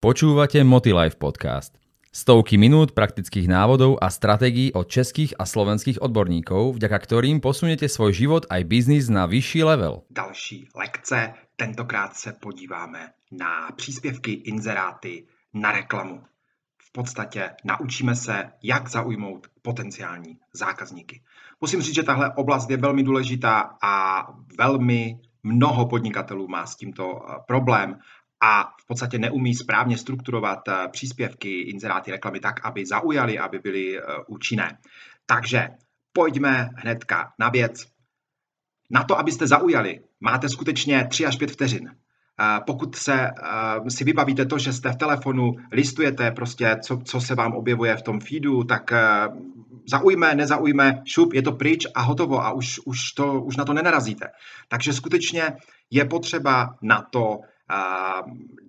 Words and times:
Počúvate 0.00 0.64
Motilife 0.64 1.20
podcast. 1.20 1.76
Stovky 2.08 2.56
minút 2.56 2.96
praktických 2.96 3.44
návodov 3.44 4.00
a 4.00 4.08
stratégií 4.08 4.72
od 4.72 4.88
českých 4.88 5.36
a 5.36 5.44
slovenských 5.44 6.00
odborníkov, 6.00 6.80
vďaka 6.80 6.98
ktorým 7.04 7.44
posunete 7.44 7.84
svoj 7.84 8.16
život 8.16 8.48
aj 8.48 8.64
biznis 8.64 9.12
na 9.12 9.28
vyšší 9.28 9.60
level. 9.60 10.08
Další 10.08 10.72
lekce, 10.72 11.36
tentokrát 11.52 12.16
se 12.16 12.32
podíváme 12.32 13.12
na 13.28 13.76
příspěvky, 13.76 14.32
inzeráty, 14.48 15.28
na 15.52 15.68
reklamu. 15.68 16.24
V 16.80 16.92
podstatě 16.92 17.50
naučíme 17.64 18.16
se, 18.16 18.56
jak 18.64 18.88
zaujmout 18.88 19.52
potenciální 19.62 20.40
zákazníky. 20.56 21.20
Musím 21.60 21.82
říct, 21.82 21.94
že 21.94 22.08
tahle 22.08 22.32
oblast 22.34 22.70
je 22.70 22.76
velmi 22.76 23.02
důležitá 23.02 23.76
a 23.84 24.24
velmi 24.58 25.20
mnoho 25.42 25.86
podnikatelů 25.86 26.48
má 26.48 26.66
s 26.66 26.76
tímto 26.76 27.04
eh, 27.04 27.34
problém 27.46 27.98
a 28.40 28.62
v 28.80 28.86
podstatě 28.86 29.18
neumí 29.18 29.54
správně 29.54 29.98
strukturovat 29.98 30.68
eh, 30.68 30.88
příspěvky, 30.88 31.60
inzeráty, 31.60 32.10
reklamy 32.10 32.40
tak, 32.40 32.66
aby 32.66 32.86
zaujali, 32.86 33.38
aby 33.38 33.58
byly 33.58 33.98
eh, 33.98 34.02
účinné. 34.26 34.78
Takže 35.26 35.68
pojďme 36.12 36.68
hnedka 36.76 37.32
na 37.38 37.48
věc. 37.48 37.86
Na 38.90 39.04
to, 39.04 39.18
abyste 39.18 39.46
zaujali, 39.46 40.00
máte 40.20 40.48
skutečně 40.48 41.06
3 41.10 41.26
až 41.26 41.36
5 41.36 41.50
vteřin. 41.50 41.88
Eh, 41.88 42.60
pokud 42.66 42.96
se, 42.96 43.30
si 43.88 44.04
vybavíte 44.04 44.46
to, 44.46 44.58
že 44.58 44.72
jste 44.72 44.92
v 44.92 44.96
telefonu, 44.96 45.52
listujete 45.72 46.30
prostě, 46.30 46.76
co, 46.84 46.98
co 47.04 47.20
se 47.20 47.34
vám 47.34 47.52
objevuje 47.52 47.96
v 47.96 48.02
tom 48.02 48.20
feedu, 48.20 48.64
tak 48.64 48.92
zaujme, 49.90 50.34
nezaujme, 50.34 51.02
šup, 51.04 51.32
je 51.32 51.42
to 51.42 51.52
pryč 51.52 51.86
a 51.94 52.02
hotovo 52.02 52.44
a 52.44 52.52
už, 52.52 52.80
už, 52.84 53.12
to, 53.12 53.42
už 53.42 53.56
na 53.56 53.64
to 53.64 53.72
nenarazíte. 53.72 54.26
Takže 54.68 54.92
skutečně 54.92 55.56
je 55.90 56.04
potřeba 56.04 56.76
na 56.82 57.02
to 57.02 57.40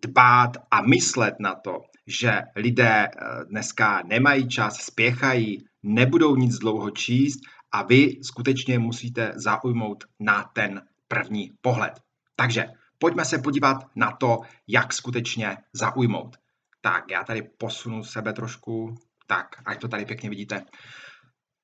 dbát 0.04 0.58
a 0.72 0.82
myslet 0.82 1.36
na 1.40 1.56
to, 1.56 1.82
že 2.08 2.42
lidé 2.56 3.08
eh, 3.08 3.46
dneska 3.46 4.02
nemají 4.06 4.48
čas, 4.48 4.78
spěchají, 4.78 5.66
nebudou 5.84 6.36
nic 6.36 6.58
dlouho 6.58 6.90
číst 6.90 7.40
a 7.72 7.84
vy 7.84 8.20
skutečně 8.24 8.80
musíte 8.80 9.34
zaujmout 9.36 10.04
na 10.20 10.44
ten 10.54 10.82
první 11.08 11.52
pohled. 11.62 11.94
Takže 12.36 12.66
pojďme 13.00 13.26
se 13.26 13.38
podívat 13.38 13.78
na 13.96 14.12
to, 14.12 14.40
jak 14.68 14.94
skutečně 14.94 15.58
zaujmout. 15.74 16.38
Tak, 16.82 17.12
já 17.12 17.24
tady 17.24 17.42
posunu 17.58 18.04
sebe 18.04 18.34
trošku, 18.34 18.96
tak, 19.28 19.48
ať 19.66 19.82
to 19.82 19.88
tady 19.88 20.06
pěkně 20.06 20.30
vidíte. 20.30 20.66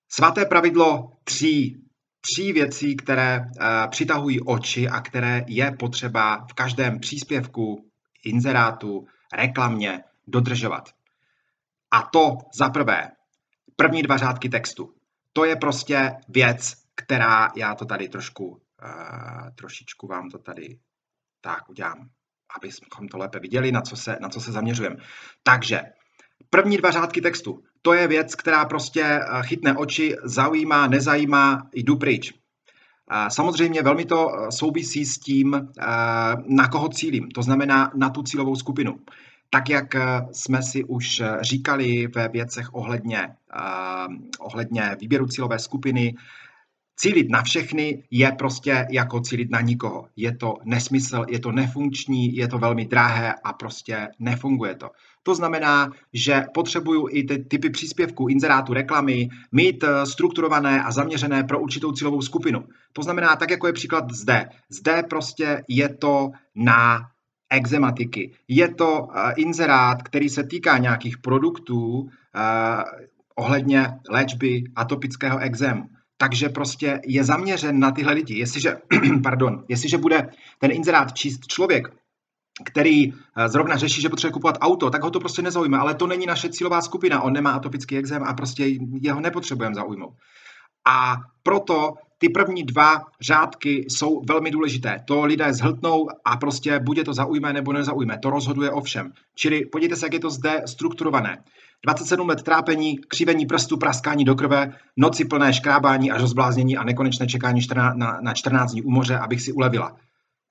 Svaté 0.09 0.45
pravidlo 0.45 1.11
tří 1.23 1.86
tří 2.33 2.53
věcí, 2.53 2.95
které 2.95 3.39
uh, 3.39 3.89
přitahují 3.89 4.41
oči 4.41 4.87
a 4.87 5.01
které 5.01 5.43
je 5.47 5.71
potřeba 5.71 6.45
v 6.49 6.53
každém 6.53 6.99
příspěvku, 6.99 7.89
inzerátu, 8.23 9.07
reklamě 9.33 10.03
dodržovat. 10.27 10.89
A 11.91 12.01
to 12.01 12.37
za 12.53 12.69
prvé, 12.69 13.11
první 13.75 14.03
dva 14.03 14.17
řádky 14.17 14.49
textu. 14.49 14.93
To 15.33 15.45
je 15.45 15.55
prostě 15.55 16.11
věc, 16.29 16.73
která, 16.95 17.49
já 17.55 17.75
to 17.75 17.85
tady 17.85 18.09
trošku, 18.09 18.45
uh, 18.47 18.59
trošičku 19.55 20.07
vám 20.07 20.29
to 20.29 20.37
tady 20.37 20.79
tak 21.41 21.69
udělám, 21.69 22.09
abychom 22.57 23.07
to 23.07 23.17
lépe 23.17 23.39
viděli, 23.39 23.71
na 23.71 23.81
co 23.81 23.95
se, 23.95 24.17
na 24.21 24.29
co 24.29 24.41
se 24.41 24.51
zaměřujeme. 24.51 24.95
Takže 25.43 25.81
první 26.49 26.77
dva 26.77 26.91
řádky 26.91 27.21
textu 27.21 27.63
to 27.87 27.93
je 27.93 28.07
věc, 28.07 28.35
která 28.35 28.65
prostě 28.65 29.03
eh, 29.03 29.43
chytne 29.43 29.75
oči, 29.77 30.15
zaujímá, 30.23 30.87
nezajímá, 30.87 31.67
jdu 31.73 31.95
pryč. 31.95 32.33
Samozřejmě 33.27 33.81
velmi 33.81 34.05
to 34.05 34.31
eh, 34.31 34.51
souvisí 34.51 35.05
s 35.05 35.19
tím, 35.19 35.53
eh, 35.55 35.85
na 36.47 36.67
koho 36.67 36.89
cílím, 36.89 37.31
to 37.31 37.41
znamená 37.41 37.91
na 37.95 38.09
tu 38.09 38.23
cílovou 38.23 38.55
skupinu. 38.55 38.99
Tak, 39.49 39.69
jak 39.69 39.95
jsme 40.31 40.63
si 40.63 40.83
už 40.83 41.21
říkali 41.41 42.07
ve 42.07 42.27
věcech 42.27 42.73
ohledně, 42.73 43.29
ohledně 44.39 44.97
výběru 44.99 45.27
cílové 45.27 45.59
skupiny, 45.59 46.15
Cílit 46.99 47.29
na 47.29 47.43
všechny 47.43 48.03
je 48.11 48.31
prostě 48.31 48.87
jako 48.89 49.19
cílit 49.19 49.51
na 49.51 49.61
nikoho. 49.61 50.07
Je 50.15 50.37
to 50.37 50.55
nesmysl, 50.65 51.25
je 51.29 51.39
to 51.39 51.51
nefunkční, 51.51 52.35
je 52.35 52.47
to 52.47 52.57
velmi 52.57 52.85
drahé 52.85 53.33
a 53.43 53.53
prostě 53.53 54.07
nefunguje 54.19 54.75
to. 54.75 54.89
To 55.23 55.35
znamená, 55.35 55.91
že 56.13 56.43
potřebuju 56.53 57.07
i 57.11 57.23
ty 57.23 57.37
typy 57.37 57.69
příspěvků, 57.69 58.27
inzerátu, 58.27 58.73
reklamy 58.73 59.29
mít 59.51 59.83
eh, 59.83 60.05
strukturované 60.05 60.83
a 60.83 60.91
zaměřené 60.91 61.43
pro 61.43 61.59
určitou 61.59 61.91
cílovou 61.91 62.21
skupinu. 62.21 62.63
To 62.93 63.03
znamená, 63.03 63.35
tak 63.35 63.51
jako 63.51 63.67
je 63.67 63.73
příklad 63.73 64.11
zde. 64.11 64.49
Zde 64.69 65.03
prostě 65.03 65.63
je 65.67 65.89
to 65.89 66.31
na 66.55 66.99
exematiky. 67.49 68.31
Je 68.47 68.75
to 68.75 69.01
uh, 69.01 69.31
inzerát, 69.35 70.03
který 70.03 70.29
se 70.29 70.43
týká 70.43 70.77
nějakých 70.77 71.17
produktů 71.17 71.99
uh, 71.99 72.09
ohledně 73.35 73.87
léčby 74.09 74.63
atopického 74.75 75.39
exému 75.39 75.89
takže 76.17 76.49
prostě 76.49 77.01
je 77.07 77.23
zaměřen 77.23 77.79
na 77.79 77.91
tyhle 77.91 78.13
lidi. 78.13 78.39
Jestliže, 78.39 78.77
pardon, 79.23 79.63
jestliže 79.67 79.97
bude 79.97 80.29
ten 80.59 80.71
inzerát 80.71 81.13
číst 81.13 81.47
člověk, 81.47 81.87
který 82.65 83.13
eh, 83.13 83.49
zrovna 83.49 83.77
řeší, 83.77 84.01
že 84.01 84.09
potřebuje 84.09 84.33
kupovat 84.33 84.57
auto, 84.61 84.89
tak 84.89 85.03
ho 85.03 85.11
to 85.11 85.19
prostě 85.19 85.41
nezaujme, 85.41 85.77
ale 85.77 85.95
to 85.95 86.07
není 86.07 86.25
naše 86.25 86.49
cílová 86.49 86.81
skupina, 86.81 87.21
on 87.21 87.33
nemá 87.33 87.51
atopický 87.51 87.97
exém 87.97 88.23
a 88.23 88.33
prostě 88.33 88.65
jeho 89.01 89.21
nepotřebujeme 89.21 89.75
zaujmout. 89.75 90.13
A 90.87 91.17
proto 91.43 91.93
ty 92.17 92.29
první 92.29 92.63
dva 92.63 93.01
řádky 93.21 93.85
jsou 93.89 94.21
velmi 94.29 94.51
důležité. 94.51 94.99
To 95.07 95.25
lidé 95.25 95.53
zhltnou 95.53 96.07
a 96.25 96.37
prostě 96.37 96.79
bude 96.79 97.03
to 97.03 97.13
zaujme 97.13 97.53
nebo 97.53 97.73
nezaujme. 97.73 98.17
To 98.17 98.29
rozhoduje 98.29 98.71
o 98.71 98.81
všem. 98.81 99.13
Čili 99.35 99.65
podívejte 99.65 99.95
se, 99.95 100.05
jak 100.05 100.13
je 100.13 100.19
to 100.19 100.29
zde 100.29 100.61
strukturované. 100.65 101.43
27 101.85 102.29
let 102.29 102.43
trápení, 102.43 102.97
křivení 102.97 103.45
prstů, 103.45 103.77
praskání 103.77 104.25
do 104.25 104.35
krve, 104.35 104.73
noci 104.97 105.25
plné 105.25 105.53
škrábání 105.53 106.11
až 106.11 106.21
zbláznění 106.21 106.77
a 106.77 106.83
nekonečné 106.83 107.27
čekání 107.27 107.61
na, 107.93 108.17
na 108.21 108.33
14 108.33 108.71
dní 108.71 108.81
u 108.81 108.91
moře, 108.91 109.17
abych 109.17 109.41
si 109.41 109.51
ulevila. 109.51 109.97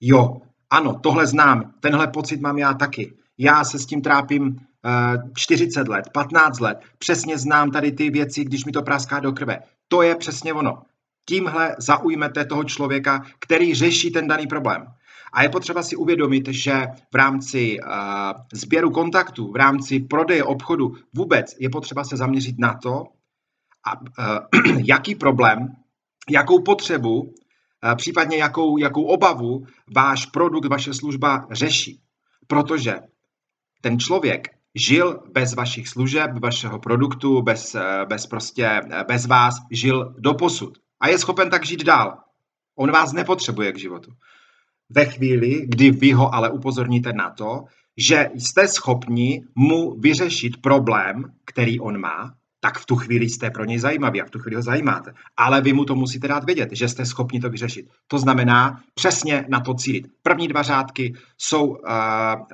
Jo, 0.00 0.40
ano, 0.70 0.94
tohle 1.02 1.26
znám, 1.26 1.72
tenhle 1.80 2.06
pocit 2.06 2.40
mám 2.40 2.58
já 2.58 2.74
taky. 2.74 3.12
Já 3.38 3.64
se 3.64 3.78
s 3.78 3.86
tím 3.86 4.02
trápím 4.02 4.46
uh, 4.46 4.56
eh, 4.86 5.18
40 5.36 5.88
let, 5.88 6.04
15 6.12 6.60
let, 6.60 6.78
přesně 6.98 7.38
znám 7.38 7.70
tady 7.70 7.92
ty 7.92 8.10
věci, 8.10 8.44
když 8.44 8.64
mi 8.64 8.72
to 8.72 8.82
praská 8.82 9.20
do 9.20 9.32
krve. 9.32 9.58
To 9.88 10.02
je 10.02 10.14
přesně 10.14 10.52
ono. 10.52 10.82
Tímhle 11.28 11.76
zaujmete 11.78 12.44
toho 12.44 12.64
člověka, 12.64 13.26
který 13.38 13.74
řeší 13.74 14.10
ten 14.10 14.28
daný 14.28 14.46
problém. 14.46 14.86
A 15.32 15.42
je 15.42 15.48
potřeba 15.48 15.82
si 15.82 15.96
uvědomit, 15.96 16.48
že 16.48 16.86
v 17.12 17.16
rámci 17.16 17.78
uh, 17.80 17.90
sběru 18.52 18.90
kontaktů, 18.90 19.52
v 19.52 19.56
rámci 19.56 20.00
prodeje 20.00 20.44
obchodu 20.44 20.94
vůbec 21.14 21.54
je 21.60 21.70
potřeba 21.70 22.04
se 22.04 22.16
zaměřit 22.16 22.58
na 22.58 22.74
to, 22.82 23.04
a, 23.86 24.00
uh, 24.00 24.78
jaký 24.84 25.14
problém, 25.14 25.76
jakou 26.30 26.62
potřebu, 26.62 27.20
uh, 27.20 27.30
případně 27.96 28.36
jakou, 28.36 28.78
jakou 28.78 29.02
obavu 29.02 29.66
váš 29.94 30.26
produkt, 30.26 30.66
vaše 30.66 30.94
služba 30.94 31.46
řeší. 31.50 32.00
Protože 32.46 32.94
ten 33.80 33.98
člověk 33.98 34.48
žil 34.74 35.22
bez 35.34 35.54
vašich 35.54 35.88
služeb, 35.88 36.30
vašeho 36.42 36.78
produktu, 36.78 37.42
bez, 37.42 37.76
bez 38.08 38.26
prostě, 38.26 38.80
bez 39.08 39.26
vás, 39.26 39.54
žil 39.70 40.14
do 40.18 40.34
posud. 40.34 40.78
A 41.00 41.08
je 41.08 41.18
schopen 41.18 41.50
tak 41.50 41.66
žít 41.66 41.84
dál. 41.84 42.18
On 42.78 42.92
vás 42.92 43.12
nepotřebuje 43.12 43.72
k 43.72 43.78
životu 43.78 44.10
ve 44.90 45.04
chvíli, 45.04 45.66
kdy 45.68 45.90
vy 45.90 46.12
ho 46.12 46.34
ale 46.34 46.50
upozorníte 46.50 47.12
na 47.12 47.30
to, 47.30 47.64
že 47.96 48.28
jste 48.34 48.68
schopni 48.68 49.44
mu 49.54 50.00
vyřešit 50.00 50.56
problém, 50.62 51.24
který 51.44 51.80
on 51.80 52.00
má, 52.00 52.34
tak 52.60 52.78
v 52.78 52.86
tu 52.86 52.96
chvíli 52.96 53.28
jste 53.28 53.50
pro 53.50 53.64
něj 53.64 53.78
zajímaví 53.78 54.22
a 54.22 54.24
v 54.24 54.30
tu 54.30 54.38
chvíli 54.38 54.56
ho 54.56 54.62
zajímáte. 54.62 55.12
Ale 55.36 55.60
vy 55.60 55.72
mu 55.72 55.84
to 55.84 55.94
musíte 55.94 56.28
dát 56.28 56.44
vědět, 56.44 56.68
že 56.72 56.88
jste 56.88 57.06
schopni 57.06 57.40
to 57.40 57.50
vyřešit. 57.50 57.86
To 58.06 58.18
znamená 58.18 58.80
přesně 58.94 59.44
na 59.48 59.60
to 59.60 59.74
cílit. 59.74 60.06
První 60.22 60.48
dva 60.48 60.62
řádky 60.62 61.14
jsou 61.38 61.66
uh, 61.66 61.76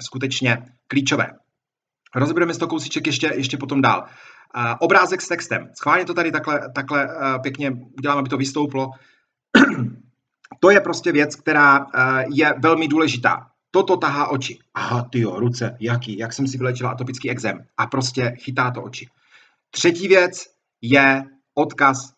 skutečně 0.00 0.62
klíčové. 0.87 1.31
Rozbereme 2.14 2.54
si 2.54 2.60
to 2.60 2.67
kousíček 2.67 3.06
ještě, 3.06 3.32
ještě 3.37 3.56
potom 3.56 3.82
dál. 3.82 4.05
Uh, 4.56 4.64
obrázek 4.81 5.23
s 5.23 5.28
textem. 5.28 5.70
Schválně 5.75 6.05
to 6.05 6.14
tady 6.14 6.32
takhle, 6.32 6.61
takhle 6.75 7.06
uh, 7.06 7.43
pěkně 7.43 7.73
udělám, 7.99 8.19
aby 8.19 8.28
to 8.28 8.37
vystouplo. 8.37 8.90
To 10.60 10.70
je 10.70 10.81
prostě 10.81 11.12
věc, 11.12 11.37
která 11.37 11.78
eh, 11.78 12.25
je 12.34 12.54
velmi 12.58 12.88
důležitá. 12.88 13.46
Toto 13.70 13.96
tahá 13.96 14.26
oči. 14.26 14.58
Aha, 14.75 15.08
ty 15.12 15.20
jo, 15.20 15.40
ruce, 15.40 15.76
jaký, 15.81 16.19
jak 16.19 16.32
jsem 16.32 16.46
si 16.46 16.58
vylečila 16.58 16.90
atopický 16.90 17.31
exém. 17.31 17.66
A 17.76 17.87
prostě 17.87 18.34
chytá 18.38 18.70
to 18.70 18.82
oči. 18.82 19.08
Třetí 19.70 20.08
věc 20.08 20.46
je 20.82 21.25
odkaz 21.54 22.12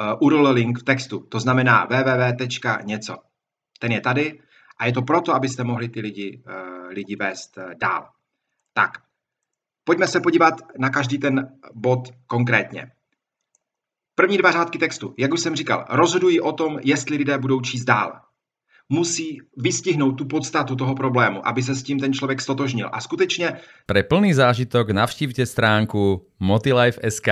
uh, 0.00 0.26
URL 0.26 0.50
link 0.50 0.78
v 0.78 0.82
textu. 0.82 1.18
To 1.28 1.40
znamená 1.40 1.84
www. 1.84 2.46
něco. 2.84 3.16
Ten 3.78 3.92
je 3.92 4.00
tady 4.00 4.40
a 4.78 4.86
je 4.86 4.92
to 4.92 5.02
proto, 5.02 5.34
abyste 5.34 5.64
mohli 5.64 5.88
ty 5.88 6.00
lidi, 6.00 6.42
uh, 6.46 6.88
lidi 6.88 7.16
vést 7.16 7.58
dál. 7.80 8.08
Tak, 8.72 8.90
pojďme 9.84 10.06
se 10.06 10.20
podívat 10.20 10.54
na 10.78 10.90
každý 10.90 11.18
ten 11.18 11.58
bod 11.74 12.08
konkrétně. 12.26 12.90
První 14.18 14.38
dva 14.38 14.50
řádky 14.50 14.78
textu, 14.78 15.14
jak 15.18 15.34
už 15.34 15.40
jsem 15.40 15.56
říkal, 15.56 15.84
rozhodují 15.90 16.40
o 16.40 16.52
tom, 16.52 16.78
jestli 16.84 17.16
lidé 17.16 17.38
budou 17.38 17.60
číst 17.60 17.84
dál. 17.84 18.12
musí 18.88 19.38
vystihnout 19.56 20.12
tu 20.12 20.24
podstatu 20.24 20.76
toho 20.76 20.94
problému, 20.94 21.48
aby 21.48 21.62
se 21.62 21.74
s 21.74 21.82
tím 21.82 22.00
ten 22.00 22.12
člověk 22.12 22.40
stotožnil. 22.40 22.90
A 22.92 23.00
skutečně... 23.00 23.52
Pre 23.86 24.02
plný 24.02 24.34
zážitok 24.34 24.90
navštívte 24.90 25.46
stránku 25.46 26.26
motilife.sk 26.40 27.28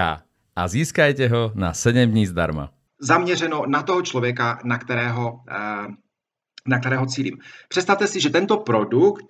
a 0.56 0.68
získajte 0.68 1.28
ho 1.28 1.52
na 1.54 1.72
7 1.72 2.06
dní 2.06 2.26
zdarma. 2.26 2.70
Zaměřeno 3.00 3.62
na 3.66 3.82
toho 3.82 4.02
člověka, 4.02 4.60
na 4.64 4.78
kterého, 4.78 5.40
eh, 5.50 5.86
na 6.66 6.78
kterého 6.78 7.06
cílím. 7.06 7.38
Představte 7.68 8.06
si, 8.06 8.20
že 8.20 8.30
tento 8.30 8.56
produkt 8.56 9.26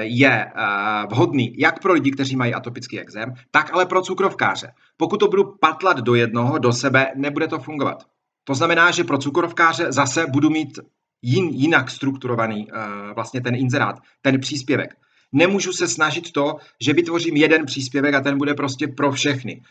je 0.00 0.44
eh, 0.46 1.06
vhodný 1.10 1.54
jak 1.58 1.80
pro 1.82 1.92
lidi, 1.92 2.10
kteří 2.10 2.36
mají 2.36 2.54
atopický 2.54 3.00
exém, 3.00 3.34
tak 3.50 3.74
ale 3.74 3.86
pro 3.86 4.02
cukrovkáře. 4.02 4.72
Pokud 4.96 5.16
to 5.16 5.28
budu 5.28 5.44
patlat 5.60 5.98
do 5.98 6.14
jednoho, 6.14 6.58
do 6.58 6.72
sebe, 6.72 7.12
nebude 7.14 7.48
to 7.48 7.58
fungovat. 7.58 8.06
To 8.44 8.54
znamená, 8.54 8.90
že 8.90 9.04
pro 9.04 9.18
cukrovkáře 9.18 9.92
zase 9.92 10.26
budu 10.26 10.50
mít 10.50 10.78
jin, 11.22 11.48
jinak 11.48 11.90
strukturovaný 11.90 12.66
uh, 12.66 13.14
vlastně 13.14 13.40
ten 13.40 13.54
inzerát, 13.54 13.96
ten 14.22 14.40
příspěvek. 14.40 14.94
Nemůžu 15.32 15.72
se 15.72 15.88
snažit 15.88 16.32
to, 16.32 16.56
že 16.80 16.92
vytvořím 16.92 17.36
jeden 17.36 17.66
příspěvek 17.66 18.14
a 18.14 18.20
ten 18.20 18.38
bude 18.38 18.54
prostě 18.54 18.88
pro 18.88 19.12
všechny. 19.12 19.62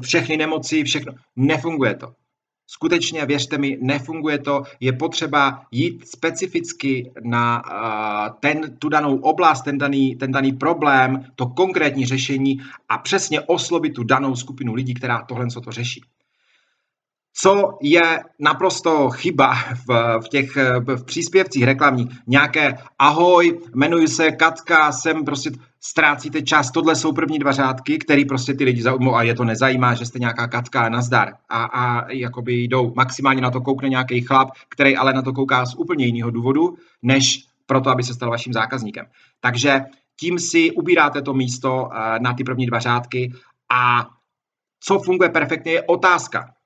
Všechny 0.00 0.36
nemoci, 0.36 0.84
všechno. 0.84 1.12
Nefunguje 1.36 1.94
to. 1.94 2.12
Skutečně, 2.70 3.26
věřte 3.26 3.58
mi, 3.58 3.78
nefunguje 3.80 4.38
to. 4.38 4.62
Je 4.80 4.92
potřeba 4.92 5.66
jít 5.70 6.08
specificky 6.08 7.12
na 7.24 7.62
ten, 8.40 8.76
tu 8.78 8.88
danou 8.88 9.16
oblast, 9.16 9.62
ten 9.62 9.78
daný, 9.78 10.16
ten 10.16 10.32
daný 10.32 10.52
problém, 10.52 11.24
to 11.36 11.46
konkrétní 11.46 12.06
řešení 12.06 12.60
a 12.88 12.98
přesně 12.98 13.40
oslovit 13.40 13.94
tu 13.94 14.04
danou 14.04 14.36
skupinu 14.36 14.74
lidí, 14.74 14.94
která 14.94 15.22
tohle 15.28 15.46
co 15.46 15.60
to 15.60 15.72
řeší. 15.72 16.02
Co 17.40 17.78
je 17.82 18.20
naprosto 18.38 19.10
chyba 19.10 19.54
v, 19.86 20.18
v 20.24 20.28
těch 20.28 20.56
v 20.78 21.04
příspěvcích 21.04 21.64
reklamních, 21.64 22.08
nějaké 22.26 22.78
ahoj, 22.98 23.60
jmenuji 23.74 24.08
se 24.08 24.32
Katka, 24.32 24.92
jsem 24.92 25.24
prostě 25.24 25.50
ztrácíte 25.80 26.42
čas, 26.42 26.70
tohle 26.70 26.96
jsou 26.96 27.12
první 27.12 27.38
dva 27.38 27.52
řádky, 27.52 27.98
který 27.98 28.24
prostě 28.24 28.54
ty 28.54 28.64
lidi 28.64 28.82
zaujmou 28.82 29.14
a 29.14 29.22
je 29.22 29.34
to 29.34 29.44
nezajímá, 29.44 29.94
že 29.94 30.06
jste 30.06 30.18
nějaká 30.18 30.48
Katka, 30.48 30.88
nazdar. 30.88 31.32
A, 31.48 31.64
a 31.64 32.12
jakoby 32.12 32.52
jdou, 32.54 32.92
maximálně 32.96 33.40
na 33.40 33.50
to 33.50 33.60
koukne 33.60 33.88
nějaký 33.88 34.20
chlap, 34.20 34.50
který 34.68 34.96
ale 34.96 35.12
na 35.12 35.22
to 35.22 35.32
kouká 35.32 35.66
z 35.66 35.74
úplně 35.74 36.06
jiného 36.06 36.30
důvodu, 36.30 36.76
než 37.02 37.44
proto, 37.66 37.90
aby 37.90 38.02
se 38.02 38.14
stal 38.14 38.30
vaším 38.30 38.52
zákazníkem. 38.52 39.06
Takže 39.40 39.80
tím 40.20 40.38
si 40.38 40.70
ubíráte 40.70 41.22
to 41.22 41.34
místo 41.34 41.90
eh, 41.92 42.18
na 42.20 42.34
ty 42.34 42.44
první 42.44 42.66
dva 42.66 42.78
řádky 42.78 43.32
a 43.72 44.08
co 44.80 44.98
funguje 44.98 45.30
perfektně 45.30 45.72
je 45.72 45.82
otázka. 45.82 46.57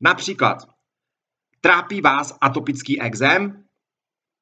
Například, 0.00 0.68
trápí 1.60 2.00
vás 2.00 2.38
atopický 2.40 3.00
exém? 3.00 3.64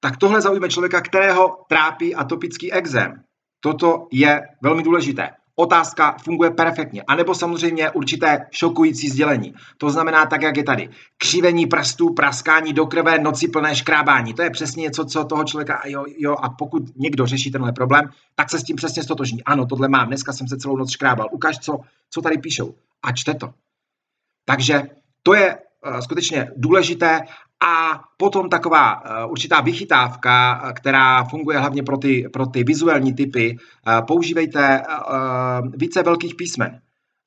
Tak 0.00 0.16
tohle 0.16 0.40
zaujme 0.40 0.68
člověka, 0.68 1.00
kterého 1.00 1.64
trápí 1.68 2.14
atopický 2.14 2.72
exém. 2.72 3.24
Toto 3.60 4.08
je 4.12 4.42
velmi 4.62 4.82
důležité. 4.82 5.30
Otázka 5.54 6.16
funguje 6.24 6.50
perfektně. 6.50 7.02
A 7.02 7.14
nebo 7.14 7.34
samozřejmě 7.34 7.90
určité 7.90 8.46
šokující 8.50 9.08
sdělení. 9.08 9.54
To 9.78 9.90
znamená 9.90 10.26
tak, 10.26 10.42
jak 10.42 10.56
je 10.56 10.64
tady. 10.64 10.88
Křivení 11.16 11.66
prstů, 11.66 12.14
praskání 12.14 12.72
do 12.72 12.86
krve, 12.86 13.18
noci 13.18 13.48
plné 13.48 13.76
škrábání. 13.76 14.34
To 14.34 14.42
je 14.42 14.50
přesně 14.50 14.82
něco, 14.82 15.04
co 15.04 15.24
toho 15.24 15.44
člověka, 15.44 15.82
jo, 15.86 16.04
jo, 16.18 16.36
a 16.42 16.48
pokud 16.50 16.82
někdo 16.96 17.26
řeší 17.26 17.50
tenhle 17.50 17.72
problém, 17.72 18.10
tak 18.34 18.50
se 18.50 18.58
s 18.58 18.62
tím 18.62 18.76
přesně 18.76 19.02
stotožní. 19.02 19.44
Ano, 19.44 19.66
tohle 19.66 19.88
mám, 19.88 20.06
dneska 20.06 20.32
jsem 20.32 20.48
se 20.48 20.56
celou 20.56 20.76
noc 20.76 20.90
škrábal. 20.90 21.28
Ukaž, 21.32 21.58
co, 21.58 21.78
co 22.10 22.22
tady 22.22 22.38
píšou. 22.38 22.74
A 23.02 23.12
čte 23.12 23.34
to. 23.34 23.54
Takže 24.44 24.82
to 25.22 25.34
je 25.34 25.56
eh, 25.56 26.02
skutečně 26.02 26.50
důležité 26.56 27.20
a 27.64 28.00
potom 28.16 28.48
taková 28.48 29.02
uh, 29.24 29.30
určitá 29.30 29.60
vychytávka, 29.60 30.72
která 30.72 31.24
funguje 31.24 31.58
hlavně 31.58 31.82
pro 31.82 31.96
ty, 31.96 32.28
pro 32.32 32.46
ty 32.46 32.64
vizuální 32.64 33.14
typy. 33.14 33.56
Používejte 34.06 34.82
více 35.76 36.02
velkých 36.02 36.34
písmen. 36.34 36.80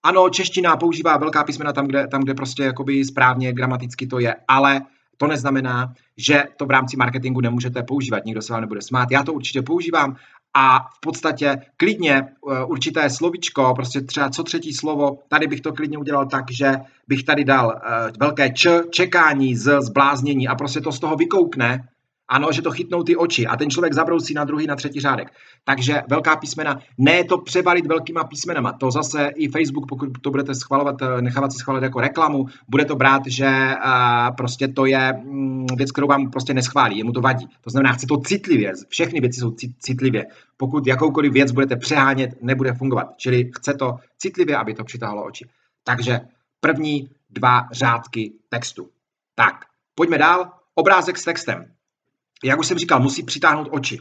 Ano, 0.03 0.29
čeština 0.29 0.77
používá 0.77 1.17
velká 1.17 1.43
písmena 1.43 1.73
tam, 1.73 1.87
kde, 1.87 2.07
tam, 2.07 2.21
kde 2.21 2.33
prostě 2.33 2.63
jakoby 2.63 3.05
správně 3.05 3.53
gramaticky 3.53 4.07
to 4.07 4.19
je, 4.19 4.35
ale 4.47 4.81
to 5.17 5.27
neznamená, 5.27 5.93
že 6.17 6.43
to 6.57 6.65
v 6.65 6.71
rámci 6.71 6.97
marketingu 6.97 7.41
nemůžete 7.41 7.83
používat. 7.83 8.25
Nikdo 8.25 8.41
se 8.41 8.53
vám 8.53 8.61
nebude 8.61 8.81
smát. 8.81 9.11
Já 9.11 9.23
to 9.23 9.33
určitě 9.33 9.61
používám 9.61 10.15
a 10.55 10.79
v 10.79 10.99
podstatě 10.99 11.57
klidně 11.77 12.15
eh, 12.15 12.63
určité 12.65 13.09
slovičko, 13.09 13.73
prostě 13.75 14.01
třeba 14.01 14.29
co 14.29 14.43
třetí 14.43 14.73
slovo, 14.73 15.19
tady 15.27 15.47
bych 15.47 15.61
to 15.61 15.73
klidně 15.73 15.97
udělal 15.97 16.25
tak, 16.25 16.51
že 16.51 16.75
bych 17.07 17.23
tady 17.23 17.43
dal 17.43 17.75
eh, 17.75 18.11
velké 18.19 18.49
č, 18.49 18.81
čekání 18.89 19.55
z 19.55 19.81
zbláznění 19.81 20.47
a 20.47 20.55
prostě 20.55 20.81
to 20.81 20.91
z 20.91 20.99
toho 20.99 21.15
vykoukne 21.15 21.87
ano, 22.27 22.51
že 22.51 22.61
to 22.61 22.71
chytnou 22.71 23.03
ty 23.03 23.15
oči 23.15 23.47
a 23.47 23.57
ten 23.57 23.69
člověk 23.69 23.93
zabrousí 23.93 24.33
na 24.33 24.43
druhý, 24.43 24.67
na 24.67 24.75
třetí 24.75 24.99
řádek. 24.99 25.33
Takže 25.63 26.01
velká 26.09 26.35
písmena, 26.35 26.79
ne 26.97 27.23
to 27.23 27.37
převalit 27.37 27.85
velkýma 27.85 28.23
písmenama. 28.23 28.71
To 28.71 28.91
zase 28.91 29.29
i 29.35 29.47
Facebook, 29.47 29.85
pokud 29.89 30.09
to 30.21 30.31
budete 30.31 30.55
schvalovat, 30.55 30.95
nechávat 31.21 31.51
si 31.51 31.57
schválit 31.57 31.83
jako 31.83 32.01
reklamu, 32.01 32.45
bude 32.67 32.85
to 32.85 32.95
brát, 32.95 33.21
že 33.27 33.75
uh, 33.85 34.35
prostě 34.35 34.67
to 34.67 34.85
je 34.85 35.13
um, 35.13 35.65
věc, 35.75 35.91
kterou 35.91 36.07
vám 36.07 36.31
prostě 36.31 36.53
neschválí, 36.53 36.97
jemu 36.97 37.11
to 37.11 37.21
vadí. 37.21 37.47
To 37.61 37.69
znamená, 37.69 37.93
chce 37.93 38.07
to 38.07 38.17
citlivě, 38.17 38.73
všechny 38.89 39.19
věci 39.19 39.39
jsou 39.39 39.55
citlivě. 39.79 40.25
Pokud 40.57 40.87
jakoukoliv 40.87 41.33
věc 41.33 41.51
budete 41.51 41.75
přehánět, 41.75 42.29
nebude 42.41 42.73
fungovat. 42.73 43.07
Čili 43.17 43.51
chce 43.55 43.73
to 43.73 43.95
citlivě, 44.17 44.57
aby 44.57 44.73
to 44.73 44.83
přitáhlo 44.83 45.25
oči. 45.25 45.45
Takže 45.83 46.19
první 46.59 47.09
dva 47.29 47.67
řádky 47.71 48.33
textu. 48.49 48.89
Tak, 49.35 49.55
pojďme 49.95 50.17
dál. 50.17 50.51
Obrázek 50.75 51.17
s 51.17 51.23
textem 51.23 51.74
jak 52.45 52.59
už 52.59 52.67
jsem 52.67 52.77
říkal, 52.77 52.99
musí 52.99 53.23
přitáhnout 53.23 53.67
oči. 53.71 53.99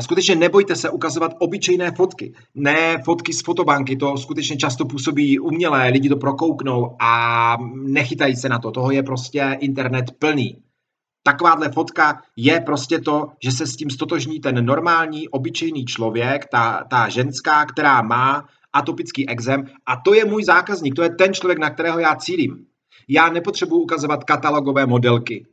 Skutečně 0.00 0.36
nebojte 0.36 0.76
se 0.76 0.90
ukazovat 0.90 1.32
obyčejné 1.38 1.90
fotky, 1.90 2.34
ne 2.54 3.02
fotky 3.04 3.32
z 3.32 3.42
fotobanky, 3.42 3.96
to 3.96 4.16
skutečně 4.16 4.56
často 4.56 4.84
působí 4.84 5.38
umělé, 5.38 5.88
lidi 5.88 6.08
to 6.08 6.16
prokouknou 6.16 6.96
a 7.00 7.56
nechytají 7.74 8.36
se 8.36 8.48
na 8.48 8.58
to, 8.58 8.70
toho 8.70 8.90
je 8.90 9.02
prostě 9.02 9.56
internet 9.60 10.04
plný. 10.18 10.62
Takováhle 11.22 11.72
fotka 11.72 12.22
je 12.36 12.60
prostě 12.60 12.98
to, 12.98 13.28
že 13.44 13.52
se 13.52 13.66
s 13.66 13.76
tím 13.76 13.90
stotožní 13.90 14.40
ten 14.40 14.64
normální, 14.64 15.28
obyčejný 15.28 15.84
člověk, 15.84 16.46
ta, 16.52 16.84
ta 16.90 17.08
ženská, 17.08 17.66
která 17.66 18.02
má 18.02 18.44
atopický 18.72 19.28
exém 19.28 19.64
a 19.86 19.96
to 19.96 20.14
je 20.14 20.24
můj 20.24 20.44
zákazník, 20.44 20.94
to 20.94 21.02
je 21.02 21.10
ten 21.10 21.34
člověk, 21.34 21.58
na 21.58 21.70
kterého 21.70 21.98
já 21.98 22.14
cílím. 22.14 22.66
Já 23.08 23.28
nepotřebuji 23.28 23.82
ukazovat 23.82 24.24
katalogové 24.24 24.86
modelky 24.86 25.46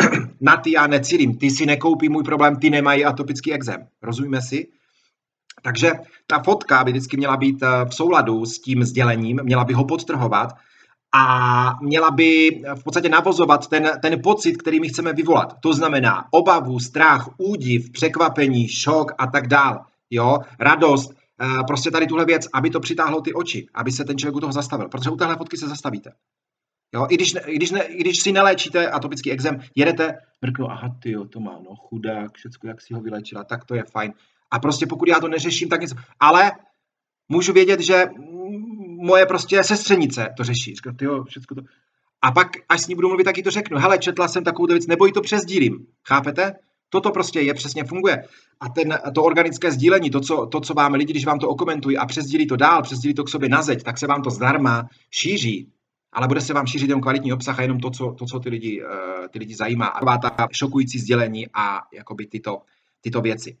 na 0.40 0.56
ty 0.56 0.72
já 0.72 0.86
necílím. 0.86 1.38
Ty 1.38 1.50
si 1.50 1.66
nekoupí 1.66 2.08
můj 2.08 2.22
problém, 2.22 2.56
ty 2.56 2.70
nemají 2.70 3.04
atopický 3.04 3.52
exém. 3.52 3.86
Rozumíme 4.02 4.42
si? 4.42 4.68
Takže 5.62 5.92
ta 6.26 6.42
fotka 6.42 6.84
by 6.84 6.90
vždycky 6.90 7.16
měla 7.16 7.36
být 7.36 7.62
eh, 7.62 7.84
v 7.84 7.94
souladu 7.94 8.46
s 8.46 8.58
tím 8.58 8.84
sdělením, 8.84 9.40
měla 9.42 9.64
by 9.64 9.74
ho 9.74 9.84
podtrhovat 9.84 10.48
a 11.14 11.78
měla 11.82 12.10
by 12.10 12.62
v 12.74 12.84
podstatě 12.84 13.08
navozovat 13.08 13.66
ten, 13.66 13.90
ten 14.02 14.22
pocit, 14.22 14.52
který 14.56 14.80
my 14.80 14.88
chceme 14.88 15.12
vyvolat. 15.12 15.56
To 15.60 15.72
znamená 15.72 16.24
obavu, 16.30 16.80
strach, 16.80 17.28
údiv, 17.38 17.92
překvapení, 17.92 18.68
šok 18.68 19.12
a 19.18 19.26
tak 19.26 19.46
dál. 19.48 19.84
Jo, 20.10 20.38
radost, 20.60 21.12
eh, 21.40 21.46
prostě 21.66 21.90
tady 21.90 22.06
tuhle 22.06 22.24
věc, 22.24 22.48
aby 22.52 22.70
to 22.70 22.80
přitáhlo 22.80 23.20
ty 23.20 23.34
oči, 23.34 23.66
aby 23.74 23.92
se 23.92 24.04
ten 24.04 24.18
člověk 24.18 24.36
u 24.36 24.40
toho 24.40 24.52
zastavil. 24.52 24.88
Protože 24.88 25.10
u 25.10 25.16
téhle 25.16 25.36
fotky 25.36 25.56
se 25.56 25.68
zastavíte. 25.68 26.12
Jo, 26.94 27.06
i 27.10 27.14
když, 27.14 27.34
i 27.46 27.56
když, 27.56 27.70
ne, 27.70 27.82
i 27.82 28.00
když 28.00 28.20
si 28.20 28.32
neléčíte 28.32 28.90
atopický 28.90 29.32
exém, 29.32 29.60
jedete, 29.74 30.14
mrknu, 30.42 30.70
aha, 30.70 30.96
ty 31.02 31.10
jo, 31.10 31.24
to 31.24 31.40
má, 31.40 31.58
no 31.64 31.76
chudák, 31.76 32.32
všecko, 32.34 32.66
jak 32.66 32.80
si 32.80 32.94
ho 32.94 33.00
vylečila, 33.00 33.44
tak 33.44 33.64
to 33.64 33.74
je 33.74 33.82
fajn. 33.92 34.12
A 34.50 34.58
prostě 34.58 34.86
pokud 34.86 35.08
já 35.08 35.20
to 35.20 35.28
neřeším, 35.28 35.68
tak 35.68 35.80
něco. 35.80 35.94
Ale 36.20 36.52
můžu 37.28 37.52
vědět, 37.52 37.80
že 37.80 38.04
moje 39.06 39.26
prostě 39.26 39.64
sestřenice 39.64 40.28
to 40.36 40.44
řeší. 40.44 40.74
Říkám, 40.74 40.96
ty 40.96 41.04
jo, 41.04 41.24
všecko 41.24 41.54
to. 41.54 41.62
A 42.22 42.32
pak, 42.32 42.48
až 42.68 42.80
s 42.80 42.88
ní 42.88 42.94
budu 42.94 43.08
mluvit, 43.08 43.24
taky 43.24 43.42
to 43.42 43.50
řeknu. 43.50 43.78
Hele, 43.78 43.98
četla 43.98 44.28
jsem 44.28 44.44
takovou 44.44 44.66
věc, 44.66 44.86
nebo 44.86 45.08
to 45.08 45.20
přesdílím. 45.20 45.86
Chápete? 46.08 46.52
Toto 46.88 47.10
prostě 47.10 47.40
je, 47.40 47.54
přesně 47.54 47.84
funguje. 47.84 48.24
A 48.60 48.68
ten, 48.68 48.98
to 49.14 49.22
organické 49.22 49.70
sdílení, 49.70 50.10
to 50.10 50.20
co, 50.20 50.46
to, 50.46 50.60
co 50.60 50.74
vám 50.74 50.92
lidi, 50.92 51.12
když 51.12 51.26
vám 51.26 51.38
to 51.38 51.48
okomentují 51.48 51.96
a 51.96 52.06
přesdílí 52.06 52.46
to 52.46 52.56
dál, 52.56 52.82
přesdílí 52.82 53.14
to 53.14 53.24
k 53.24 53.28
sobě 53.28 53.48
na 53.48 53.62
zeď, 53.62 53.82
tak 53.82 53.98
se 53.98 54.06
vám 54.06 54.22
to 54.22 54.30
zdarma 54.30 54.88
šíří 55.10 55.72
ale 56.12 56.28
bude 56.28 56.40
se 56.40 56.54
vám 56.54 56.66
šířit 56.66 56.88
jenom 56.88 57.00
kvalitní 57.00 57.32
obsah 57.32 57.58
a 57.58 57.62
jenom 57.62 57.80
to, 57.80 57.90
co, 57.90 58.14
to, 58.18 58.26
co 58.26 58.40
ty, 58.40 58.48
lidi, 58.48 58.82
uh, 58.84 59.28
ty 59.30 59.38
lidi 59.38 59.54
zajímá. 59.54 59.86
A 59.86 60.18
ta 60.18 60.48
šokující 60.52 60.98
sdělení 60.98 61.46
a 61.54 61.80
jakoby 61.92 62.26
tyto, 62.26 62.62
tyto 63.00 63.20
věci. 63.20 63.56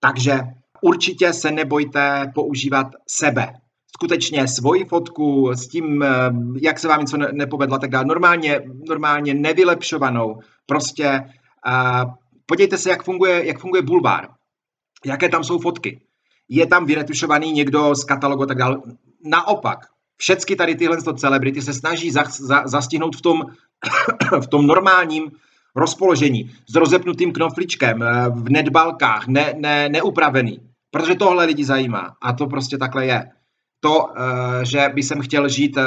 Takže 0.00 0.40
určitě 0.82 1.32
se 1.32 1.50
nebojte 1.50 2.32
používat 2.34 2.86
sebe. 3.08 3.52
Skutečně 3.94 4.48
svoji 4.48 4.84
fotku 4.84 5.50
s 5.54 5.68
tím, 5.68 6.02
eh, 6.02 6.08
jak 6.62 6.78
se 6.78 6.88
vám 6.88 7.00
něco 7.00 7.16
nepovedlo, 7.16 7.78
tak 7.78 7.90
dále. 7.90 8.04
Normálně, 8.04 8.60
normálně 8.88 9.34
nevylepšovanou. 9.34 10.38
Prostě 10.66 11.20
uh, 11.66 12.12
podívejte 12.46 12.78
se, 12.78 12.90
jak 12.90 13.02
funguje, 13.02 13.46
jak 13.46 13.58
funguje 13.58 13.82
bulvár. 13.82 14.28
Jaké 15.04 15.28
tam 15.28 15.44
jsou 15.44 15.58
fotky. 15.58 16.00
Je 16.48 16.66
tam 16.66 16.86
vyretušovaný 16.86 17.52
někdo 17.52 17.94
z 17.94 18.04
katalogu 18.04 18.42
a 18.42 18.46
tak 18.46 18.58
dále. 18.58 18.76
Naopak, 19.24 19.78
všechny 20.18 20.56
tady 20.56 20.74
tyhle 20.74 20.96
celebrity 21.16 21.62
se 21.62 21.72
snaží 21.72 22.10
za, 22.10 22.24
za, 22.24 22.62
zastihnout 22.66 23.16
v 23.16 23.22
tom, 23.22 23.42
v 24.40 24.46
tom 24.46 24.66
normálním 24.66 25.30
rozpoložení, 25.76 26.50
s 26.66 26.74
rozepnutým 26.74 27.32
knofličkem, 27.32 28.02
eh, 28.02 28.28
v 28.34 28.50
nedbalkách, 28.50 29.26
ne, 29.28 29.54
ne, 29.56 29.88
neupravený. 29.88 30.58
Protože 30.90 31.14
tohle 31.14 31.44
lidi 31.44 31.64
zajímá 31.64 32.16
a 32.22 32.32
to 32.32 32.46
prostě 32.46 32.78
takhle 32.78 33.06
je. 33.06 33.20
To, 33.80 34.10
eh, 34.10 34.64
že 34.66 34.90
by 34.94 35.02
jsem 35.02 35.20
chtěl 35.20 35.48
žít 35.48 35.78
eh, 35.78 35.84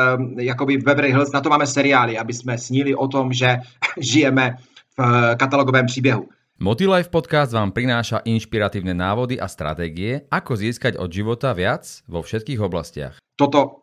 jakoby 0.48 0.78
v 0.78 0.84
Beverly 0.84 1.12
Hills, 1.12 1.32
na 1.32 1.42
to 1.42 1.50
máme 1.50 1.68
seriály, 1.68 2.18
aby 2.18 2.34
jsme 2.34 2.58
snili 2.58 2.96
o 2.96 3.08
tom, 3.08 3.34
že 3.34 3.58
žijeme 4.00 4.56
v 4.98 5.36
katalogovém 5.36 5.86
příběhu. 5.86 6.28
Motilife 6.62 7.10
podcast 7.10 7.58
vám 7.58 7.74
prináša 7.74 8.22
inšpiratívne 8.22 8.94
návody 8.94 9.34
a 9.42 9.50
stratégie, 9.50 10.30
ako 10.30 10.54
získať 10.54 10.94
od 10.94 11.10
života 11.10 11.58
viac 11.58 12.06
vo 12.06 12.22
všetkých 12.22 12.62
oblastiach. 12.62 13.18
Toto 13.34 13.81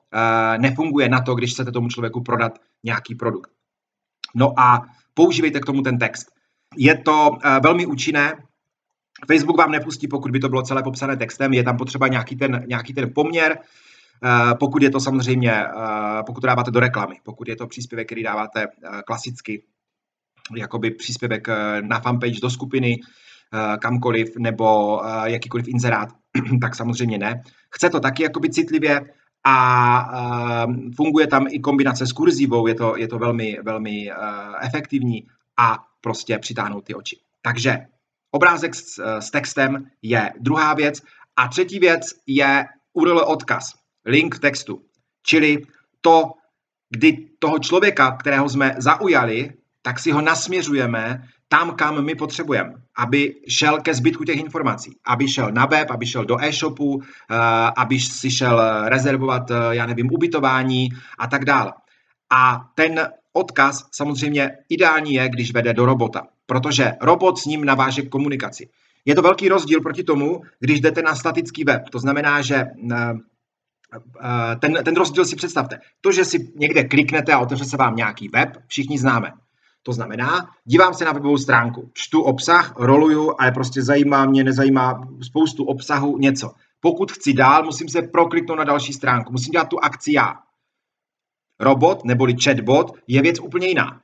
nefunguje 0.59 1.09
na 1.09 1.21
to, 1.21 1.35
když 1.35 1.53
chcete 1.53 1.73
tomu 1.73 1.89
člověku 1.89 2.23
prodat 2.23 2.59
nějaký 2.85 3.15
produkt. 3.15 3.51
No 4.35 4.61
a 4.61 4.87
používejte 5.15 5.61
k 5.61 5.65
tomu 5.65 5.83
ten 5.83 5.99
text. 5.99 6.27
Je 6.77 6.99
to 6.99 7.31
uh, 7.31 7.39
velmi 7.63 7.87
účinné. 7.87 8.35
Facebook 9.27 9.59
vám 9.59 9.71
nepustí, 9.71 10.09
pokud 10.09 10.31
by 10.31 10.41
to 10.41 10.49
bylo 10.49 10.63
celé 10.63 10.83
popsané 10.83 11.17
textem, 11.17 11.53
je 11.53 11.63
tam 11.63 11.77
potřeba 11.77 12.09
nějaký 12.09 12.37
ten, 12.37 12.65
nějaký 12.69 12.95
ten 12.95 13.11
poměr, 13.15 13.59
uh, 13.59 14.55
pokud 14.59 14.83
je 14.83 14.91
to 14.91 15.01
samozřejmě, 15.01 15.65
pokud 16.27 16.41
to 16.41 16.47
dáváte 16.47 16.71
do 16.71 16.81
reklamy, 16.81 17.15
pokud 17.23 17.49
je 17.49 17.57
to 17.57 17.67
příspěvek, 17.67 18.07
který 18.07 18.23
dáváte 18.23 18.67
klasicky 19.07 19.63
jakoby 20.57 20.91
příspěvek 20.91 21.49
eh, 21.49 21.83
na 21.83 22.01
fanpage 22.01 22.41
do 22.43 22.51
skupiny, 22.51 23.01
eh, 23.55 23.77
kamkoliv, 23.79 24.37
nebo 24.39 25.01
eh, 25.07 25.31
jakýkoliv 25.31 25.69
inzerát, 25.69 26.09
tak 26.61 26.75
samozřejmě 26.75 27.19
ne. 27.19 27.43
Chce 27.71 27.91
to 27.91 28.01
taky 28.01 28.23
jakoby 28.23 28.51
citlivě 28.51 29.01
a 29.45 30.67
funguje 30.97 31.27
tam 31.27 31.47
i 31.51 31.59
kombinace 31.59 32.07
s 32.07 32.13
kurzivou, 32.13 32.67
je 32.67 32.75
to, 32.75 32.97
je 32.97 33.09
to 33.09 33.19
velmi, 33.19 33.59
velmi 33.63 34.11
efektivní 34.61 35.27
a 35.57 35.79
prostě 36.01 36.39
přitáhnout 36.39 36.85
ty 36.85 36.95
oči. 36.95 37.17
Takže 37.43 37.79
obrázek 38.31 38.75
s, 38.75 39.19
s 39.21 39.31
textem 39.31 39.91
je 40.03 40.33
druhá 40.41 40.75
věc. 40.75 41.01
A 41.37 41.49
třetí 41.49 41.79
věc 41.79 42.03
je 42.27 42.67
URL 42.93 43.19
odkaz, 43.19 43.75
link 44.05 44.35
v 44.35 44.39
textu, 44.39 44.83
čili 45.23 45.63
to, 46.01 46.33
kdy 46.91 47.29
toho 47.39 47.59
člověka, 47.59 48.17
kterého 48.17 48.49
jsme 48.49 48.75
zaujali, 48.79 49.53
tak 49.89 49.99
si 49.99 50.11
ho 50.11 50.21
nasměřujeme 50.21 51.23
tam, 51.49 51.71
kam 51.71 52.05
my 52.05 52.15
potřebujeme, 52.15 52.73
aby 52.97 53.35
šel 53.49 53.81
ke 53.81 53.95
zbytku 53.95 54.25
těch 54.25 54.37
informací, 54.37 54.91
aby 55.07 55.29
šel 55.29 55.51
na 55.53 55.67
web, 55.67 55.91
aby 55.91 56.07
šel 56.07 56.25
do 56.25 56.45
e-shopu, 56.45 57.03
eh, 57.03 57.37
aby 57.77 58.01
si 58.01 58.31
šel 58.31 58.63
rezervovat, 58.85 59.51
eh, 59.51 59.55
já 59.71 59.87
nevím, 59.87 60.13
ubytování 60.13 60.89
a 61.19 61.27
tak 61.27 61.45
dále. 61.45 61.73
A 62.33 62.69
ten 62.75 63.09
odkaz 63.33 63.89
samozřejmě 63.93 64.51
ideální 64.69 65.15
je, 65.15 65.29
když 65.29 65.53
vede 65.53 65.73
do 65.73 65.87
robota, 65.87 66.27
protože 66.47 66.93
robot 67.01 67.39
s 67.39 67.45
ním 67.45 67.65
naváže 67.65 68.03
komunikaci. 68.03 68.69
Je 69.05 69.15
to 69.15 69.23
velký 69.23 69.49
rozdíl 69.49 69.81
proti 69.81 70.05
tomu, 70.05 70.43
když 70.61 70.81
jdete 70.81 71.03
na 71.03 71.15
statický 71.15 71.65
web. 71.65 71.89
To 71.89 71.99
znamená, 71.99 72.43
že 72.43 72.65
eh, 72.93 73.15
ten, 74.61 74.85
ten 74.85 74.97
rozdíl 74.97 75.25
si 75.25 75.37
představte. 75.37 75.81
To, 76.01 76.13
že 76.13 76.25
si 76.25 76.53
někde 76.57 76.85
kliknete 76.85 77.33
a 77.33 77.39
otevře 77.39 77.65
se 77.65 77.77
vám 77.77 77.97
nějaký 77.97 78.29
web, 78.29 78.49
všichni 78.67 78.99
známe. 78.99 79.33
To 79.83 79.93
znamená, 79.93 80.49
dívám 80.65 80.95
se 80.95 81.05
na 81.05 81.13
webovou 81.13 81.39
stránku, 81.39 81.91
čtu 81.95 82.23
obsah, 82.23 82.75
roluju 82.77 83.35
a 83.39 83.45
je 83.45 83.53
prostě 83.53 83.83
zajímá 83.83 84.27
mě, 84.27 84.45
nezajímá 84.45 85.09
spoustu 85.23 85.65
obsahu, 85.65 86.19
něco. 86.19 86.53
Pokud 86.81 87.13
chci 87.13 87.33
dál, 87.33 87.65
musím 87.65 87.89
se 87.89 88.03
prokliknout 88.03 88.59
na 88.59 88.65
další 88.65 88.93
stránku, 88.93 89.33
musím 89.33 89.53
dělat 89.53 89.69
tu 89.69 89.79
akci 89.85 90.13
já. 90.13 90.35
Robot 91.61 92.05
neboli 92.05 92.35
chatbot 92.45 92.93
je 93.07 93.23
věc 93.23 93.41
úplně 93.41 93.67
jiná. 93.67 94.01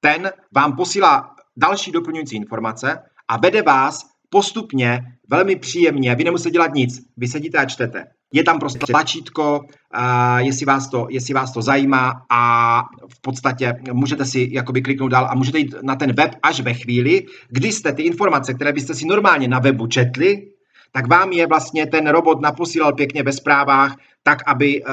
Ten 0.00 0.30
vám 0.54 0.76
posílá 0.76 1.34
další 1.56 1.92
doplňující 1.92 2.36
informace 2.36 3.02
a 3.28 3.36
vede 3.36 3.62
vás 3.62 4.06
postupně, 4.30 5.00
velmi 5.28 5.56
příjemně, 5.56 6.14
vy 6.14 6.24
nemusíte 6.24 6.50
dělat 6.50 6.74
nic, 6.74 7.00
vy 7.16 7.28
sedíte 7.28 7.58
a 7.58 7.64
čtete. 7.64 8.04
Je 8.36 8.44
tam 8.44 8.58
prostě 8.58 8.86
tlačítko, 8.86 9.60
uh, 9.60 10.38
jestli, 10.38 10.66
vás 10.66 10.88
to, 10.88 11.06
jestli 11.10 11.34
vás 11.34 11.52
to 11.52 11.62
zajímá 11.62 12.12
a 12.30 12.82
v 13.08 13.20
podstatě 13.20 13.74
můžete 13.92 14.24
si 14.24 14.48
jakoby 14.52 14.82
kliknout 14.82 15.10
dál 15.10 15.26
a 15.30 15.34
můžete 15.34 15.58
jít 15.58 15.74
na 15.82 15.96
ten 15.96 16.12
web 16.12 16.30
až 16.42 16.60
ve 16.60 16.74
chvíli, 16.74 17.26
kdy 17.48 17.72
jste 17.72 17.92
ty 17.92 18.02
informace, 18.02 18.54
které 18.54 18.72
byste 18.72 18.94
si 18.94 19.06
normálně 19.06 19.48
na 19.48 19.58
webu 19.58 19.86
četli, 19.86 20.46
tak 20.92 21.08
vám 21.08 21.32
je 21.32 21.46
vlastně 21.46 21.86
ten 21.86 22.06
robot 22.06 22.40
naposílal 22.40 22.92
pěkně 22.92 23.22
ve 23.22 23.32
zprávách, 23.32 23.96
tak 24.22 24.38
aby 24.46 24.84
uh, 24.84 24.90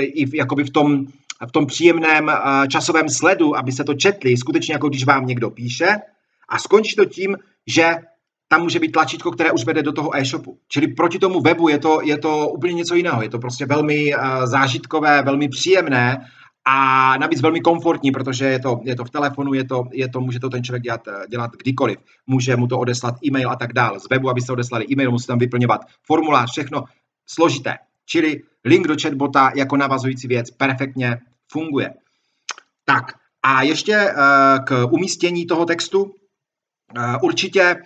i 0.00 0.26
v, 0.26 0.34
jakoby 0.34 0.64
v 0.64 0.70
tom, 0.70 1.06
v 1.48 1.52
tom 1.52 1.66
příjemném 1.66 2.24
uh, 2.24 2.66
časovém 2.68 3.08
sledu, 3.08 3.56
aby 3.56 3.72
se 3.72 3.84
to 3.84 3.94
četli, 3.94 4.36
skutečně 4.36 4.74
jako 4.74 4.88
když 4.88 5.04
vám 5.04 5.26
někdo 5.26 5.50
píše. 5.50 5.88
A 6.48 6.58
skončí 6.58 6.96
to 6.96 7.04
tím, 7.04 7.36
že 7.66 7.96
tam 8.48 8.62
může 8.62 8.78
být 8.78 8.92
tlačítko, 8.92 9.30
které 9.30 9.52
už 9.52 9.64
vede 9.64 9.82
do 9.82 9.92
toho 9.92 10.16
e-shopu. 10.16 10.58
Čili 10.68 10.88
proti 10.88 11.18
tomu 11.18 11.40
webu 11.40 11.68
je 11.68 11.78
to, 11.78 12.00
je 12.02 12.18
to 12.18 12.48
úplně 12.48 12.74
něco 12.74 12.94
jiného. 12.94 13.22
Je 13.22 13.28
to 13.28 13.38
prostě 13.38 13.66
velmi 13.66 14.14
uh, 14.14 14.46
zážitkové, 14.46 15.22
velmi 15.22 15.48
příjemné 15.48 16.26
a 16.64 17.16
navíc 17.16 17.40
velmi 17.40 17.60
komfortní, 17.60 18.10
protože 18.10 18.44
je 18.44 18.58
to, 18.58 18.80
je 18.84 18.96
to 18.96 19.04
v 19.04 19.10
telefonu, 19.10 19.54
je 19.54 19.64
to, 19.64 19.84
je 19.92 20.08
to, 20.08 20.20
může 20.20 20.40
to 20.40 20.48
ten 20.48 20.64
člověk 20.64 20.82
dělat, 20.82 21.08
eh, 21.08 21.26
dělat 21.30 21.50
kdykoliv. 21.62 21.98
Může 22.26 22.56
mu 22.56 22.66
to 22.66 22.78
odeslat 22.78 23.14
e-mail 23.26 23.50
a 23.50 23.56
tak 23.56 23.72
dále. 23.72 24.00
Z 24.00 24.08
webu, 24.10 24.30
abyste 24.30 24.52
odeslali 24.52 24.86
e-mail, 24.90 25.10
musí 25.10 25.26
tam 25.26 25.38
vyplňovat 25.38 25.80
formulář, 26.06 26.50
všechno 26.50 26.84
složité. 27.26 27.78
Čili 28.06 28.42
link 28.64 28.86
do 28.86 28.94
chatbota 29.02 29.52
jako 29.54 29.76
navazující 29.76 30.28
věc 30.28 30.50
perfektně 30.50 31.18
funguje. 31.52 31.94
Tak 32.84 33.04
a 33.42 33.62
ještě 33.62 34.12
uh, 34.12 34.64
k 34.64 34.84
umístění 34.90 35.46
toho 35.46 35.64
textu. 35.64 36.02
Uh, 36.02 37.16
určitě 37.22 37.76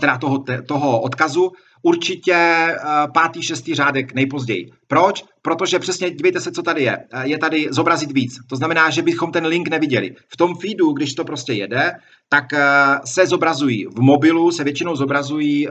teda 0.00 0.18
toho, 0.18 0.44
toho 0.66 1.00
odkazu, 1.00 1.52
určitě 1.86 2.34
eh, 2.34 2.76
pátý, 3.14 3.42
šestý 3.42 3.74
řádek 3.74 4.14
nejpozději. 4.14 4.70
Proč? 4.86 5.24
Protože 5.42 5.78
přesně 5.78 6.10
dívejte 6.10 6.40
se, 6.40 6.52
co 6.52 6.62
tady 6.62 6.82
je. 6.82 6.98
Eh, 7.12 7.28
je 7.28 7.38
tady 7.38 7.66
zobrazit 7.70 8.12
víc. 8.12 8.38
To 8.46 8.56
znamená, 8.56 8.90
že 8.90 9.02
bychom 9.02 9.32
ten 9.32 9.46
link 9.46 9.68
neviděli. 9.68 10.14
V 10.28 10.36
tom 10.36 10.54
feedu, 10.54 10.92
když 10.92 11.14
to 11.14 11.24
prostě 11.24 11.52
jede, 11.52 11.92
tak 12.28 12.44
se 13.04 13.26
zobrazují 13.26 13.86
v 13.86 14.00
mobilu, 14.00 14.50
se 14.50 14.64
většinou 14.64 14.96
zobrazují 14.96 15.68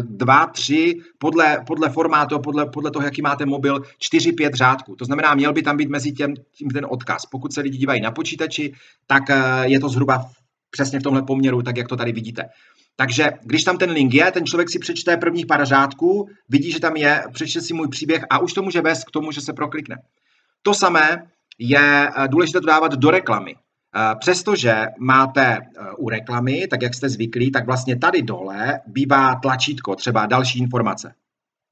dva, 0.00 0.46
tři, 0.46 0.94
podle, 1.18 1.62
podle 1.66 1.90
formátu, 1.90 2.38
podle, 2.38 2.66
podle 2.66 2.90
toho, 2.90 3.04
jaký 3.04 3.22
máte 3.22 3.46
mobil, 3.46 3.82
čtyři, 3.98 4.32
pět 4.32 4.54
řádků. 4.54 4.96
To 4.96 5.04
znamená, 5.04 5.34
měl 5.34 5.52
by 5.52 5.62
tam 5.62 5.76
být 5.76 5.88
mezi 5.88 6.12
těm, 6.12 6.34
tím 6.52 6.68
ten 6.70 6.86
odkaz. 6.88 7.26
Pokud 7.26 7.52
se 7.52 7.60
lidi 7.60 7.78
dívají 7.78 8.00
na 8.00 8.10
počítači, 8.10 8.74
tak 9.06 9.22
je 9.64 9.80
to 9.80 9.88
zhruba 9.88 10.30
přesně 10.70 11.00
v 11.00 11.02
tomhle 11.02 11.22
poměru, 11.22 11.62
tak 11.62 11.76
jak 11.76 11.88
to 11.88 11.96
tady 11.96 12.12
vidíte. 12.12 12.42
Takže 13.00 13.30
když 13.42 13.64
tam 13.64 13.78
ten 13.78 13.90
link 13.90 14.14
je, 14.14 14.30
ten 14.32 14.46
člověk 14.46 14.70
si 14.70 14.78
přečte 14.78 15.16
prvních 15.16 15.46
pár 15.46 15.66
řádků, 15.66 16.28
vidí, 16.48 16.72
že 16.72 16.80
tam 16.80 16.96
je, 16.96 17.24
přečte 17.32 17.60
si 17.60 17.74
můj 17.74 17.88
příběh 17.88 18.24
a 18.30 18.38
už 18.38 18.52
to 18.52 18.62
může 18.62 18.80
vést 18.80 19.04
k 19.04 19.10
tomu, 19.10 19.32
že 19.32 19.40
se 19.40 19.52
proklikne. 19.52 19.96
To 20.62 20.74
samé 20.74 21.22
je 21.58 22.08
eh, 22.08 22.28
důležité 22.28 22.60
to 22.60 22.66
dávat 22.66 22.92
do 22.92 23.10
reklamy. 23.10 23.54
Eh, 23.54 24.14
přestože 24.20 24.86
máte 24.98 25.56
eh, 25.56 25.60
u 25.98 26.08
reklamy, 26.08 26.66
tak 26.66 26.82
jak 26.82 26.94
jste 26.94 27.08
zvyklí, 27.08 27.50
tak 27.50 27.66
vlastně 27.66 27.98
tady 27.98 28.22
dole 28.22 28.80
bývá 28.86 29.34
tlačítko, 29.34 29.94
třeba 29.94 30.26
další 30.26 30.58
informace. 30.58 31.14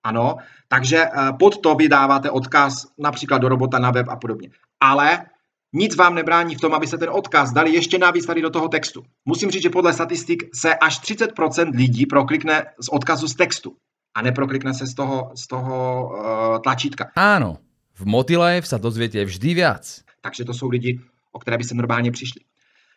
Ano, 0.04 0.37
takže 0.68 1.04
pod 1.38 1.59
to 1.59 1.75
vydáváte 1.75 2.30
odkaz 2.30 2.87
například 2.99 3.38
do 3.38 3.49
robota 3.49 3.78
na 3.78 3.90
web 3.90 4.09
a 4.09 4.16
podobně. 4.16 4.50
Ale 4.80 5.26
nic 5.73 5.96
vám 5.96 6.14
nebrání 6.14 6.54
v 6.54 6.61
tom, 6.61 6.75
aby 6.75 6.87
se 6.87 6.99
ten 6.99 7.11
odkaz 7.11 7.52
dali 7.52 7.70
ještě 7.75 7.99
navíc 7.99 8.26
tady 8.26 8.42
do 8.42 8.50
toho 8.50 8.68
textu. 8.68 9.02
Musím 9.25 9.50
říct, 9.50 9.62
že 9.62 9.70
podle 9.70 9.92
statistik 9.92 10.49
se 10.54 10.75
až 10.75 11.00
30% 11.00 11.76
lidí 11.76 12.06
proklikne 12.06 12.64
z 12.80 12.88
odkazu 12.88 13.28
z 13.28 13.35
textu 13.35 13.76
a 14.14 14.23
neproklikne 14.23 14.75
se 14.75 14.87
z 14.87 14.94
toho, 14.94 15.32
z 15.35 15.46
toho 15.46 15.76
uh, 16.08 16.58
tlačítka. 16.64 17.12
Áno, 17.16 17.61
v 17.92 18.08
Motilife 18.08 18.64
sa 18.64 18.80
dozviete 18.80 19.20
vždy 19.25 19.52
viac. 19.54 20.00
Takže 20.25 20.44
to 20.44 20.54
jsou 20.54 20.68
lidi, 20.68 21.00
o 21.32 21.38
které 21.38 21.58
by 21.58 21.64
se 21.64 21.75
normálně 21.75 22.12
přišli. 22.12 22.40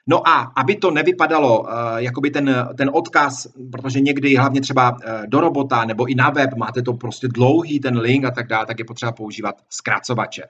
No 0.07 0.27
a 0.27 0.55
aby 0.55 0.75
to 0.75 0.91
nevypadalo, 0.91 1.59
uh, 1.59 1.67
jakoby 1.97 2.31
ten, 2.31 2.67
ten 2.77 2.89
odkaz, 2.93 3.47
protože 3.71 3.99
někdy 3.99 4.35
hlavně 4.35 4.61
třeba 4.61 4.91
uh, 4.91 4.97
do 5.27 5.39
robota 5.39 5.85
nebo 5.85 6.07
i 6.07 6.15
na 6.15 6.29
web 6.29 6.53
máte 6.55 6.81
to 6.81 6.93
prostě 6.93 7.27
dlouhý 7.27 7.79
ten 7.79 7.97
link 7.97 8.25
a 8.25 8.31
tak 8.31 8.47
dále, 8.47 8.65
tak 8.65 8.79
je 8.79 8.85
potřeba 8.85 9.11
používat 9.11 9.55
zkracovače. 9.69 10.43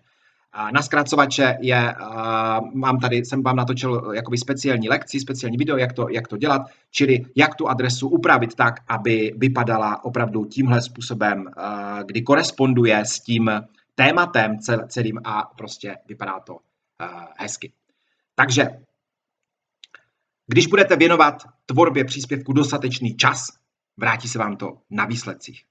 Na 0.73 0.81
zkracovače 0.81 1.57
je, 1.61 1.95
mám 2.73 2.99
tady, 2.99 3.17
jsem 3.17 3.43
vám 3.43 3.55
natočil 3.55 4.11
jakoby 4.13 4.37
speciální 4.37 4.89
lekci, 4.89 5.19
speciální 5.19 5.57
video, 5.57 5.77
jak 5.77 5.93
to, 5.93 6.09
jak 6.09 6.27
to 6.27 6.37
dělat, 6.37 6.61
čili 6.91 7.25
jak 7.35 7.55
tu 7.55 7.67
adresu 7.67 8.09
upravit 8.09 8.55
tak, 8.55 8.73
aby 8.87 9.33
vypadala 9.37 10.03
opravdu 10.03 10.45
tímhle 10.45 10.81
způsobem, 10.81 11.51
kdy 12.05 12.21
koresponduje 12.21 12.99
s 12.99 13.19
tím 13.19 13.51
tématem 13.95 14.57
celým 14.87 15.21
a 15.23 15.43
prostě 15.57 15.97
vypadá 16.07 16.39
to 16.39 16.57
hezky. 17.37 17.73
Takže 18.35 18.69
když 20.47 20.67
budete 20.67 20.95
věnovat 20.95 21.43
tvorbě 21.65 22.05
příspěvku 22.05 22.53
dostatečný 22.53 23.17
čas, 23.17 23.47
vrátí 23.97 24.27
se 24.27 24.39
vám 24.39 24.57
to 24.57 24.77
na 24.89 25.05
výsledcích. 25.05 25.68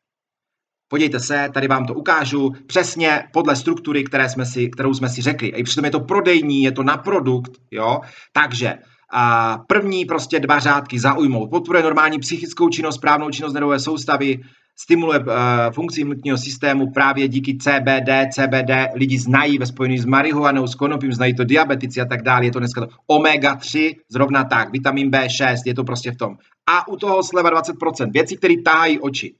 Podívejte 0.88 1.20
se, 1.20 1.48
tady 1.54 1.68
vám 1.68 1.86
to 1.86 1.94
ukážu 1.94 2.52
přesně 2.66 3.24
podle 3.32 3.56
struktury, 3.56 4.04
které 4.04 4.28
jsme 4.28 4.46
si, 4.46 4.68
kterou 4.68 4.94
jsme 4.94 5.08
si 5.08 5.22
řekli. 5.22 5.48
I 5.48 5.62
přitom 5.62 5.84
je 5.84 5.90
to 5.90 6.00
prodejní, 6.00 6.62
je 6.62 6.72
to 6.72 6.82
na 6.82 6.96
produkt, 6.96 7.52
jo. 7.70 8.00
Takže 8.32 8.74
A 9.12 9.58
první 9.66 10.04
prostě 10.04 10.40
dva 10.40 10.58
řádky 10.58 10.98
zaujmout. 10.98 11.50
Podporuje 11.50 11.82
normální 11.82 12.18
psychickou 12.18 12.68
činnost, 12.68 12.94
správnou 12.94 13.30
činnost 13.30 13.52
nervové 13.52 13.80
soustavy, 13.80 14.40
stimuluje 14.76 15.18
uh, 15.18 15.26
funkci 15.72 16.00
imunitního 16.00 16.38
systému 16.38 16.90
právě 16.92 17.28
díky 17.28 17.58
CBD. 17.58 18.10
CBD 18.34 18.70
lidi 18.94 19.18
znají 19.18 19.58
ve 19.58 19.66
spojení 19.66 19.98
s 19.98 20.04
marihuanou, 20.04 20.66
s 20.66 20.74
konopím, 20.74 21.12
znají 21.12 21.34
to 21.34 21.44
diabetici 21.44 22.00
a 22.00 22.04
tak 22.04 22.22
dále. 22.22 22.44
Je 22.44 22.52
to 22.52 22.58
dneska 22.58 22.80
to 22.80 22.88
omega-3, 23.10 23.96
zrovna 24.08 24.44
tak, 24.44 24.72
vitamin 24.72 25.10
B6, 25.10 25.56
je 25.66 25.74
to 25.74 25.84
prostě 25.84 26.12
v 26.12 26.16
tom. 26.16 26.36
A 26.70 26.88
u 26.88 26.96
toho 26.96 27.22
sleva 27.22 27.50
20%, 27.50 28.12
věci, 28.12 28.36
které 28.36 28.54
tahají 28.64 29.00
oči. 29.00 29.34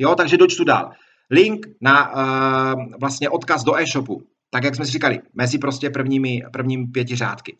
Jo, 0.00 0.14
takže 0.14 0.36
dočtu 0.36 0.64
dál. 0.64 0.90
Link 1.30 1.66
na 1.80 2.12
uh, 2.14 2.84
vlastně 3.00 3.28
odkaz 3.28 3.64
do 3.64 3.78
e-shopu. 3.78 4.22
Tak, 4.50 4.64
jak 4.64 4.74
jsme 4.74 4.84
si 4.84 4.92
říkali, 4.92 5.20
mezi 5.34 5.58
prostě 5.58 5.90
prvními, 5.90 6.42
prvními 6.52 6.86
pěti 6.86 7.16
řádky 7.16 7.56